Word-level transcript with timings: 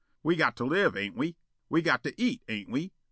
We 0.23 0.35
got 0.35 0.55
to 0.55 0.65
live, 0.65 0.97
ain't 0.97 1.15
we? 1.15 1.35
We 1.69 1.83
got 1.83 2.01
to 2.05 2.19
eat, 2.19 2.41
ain't 2.49 2.71
we? 2.71 2.91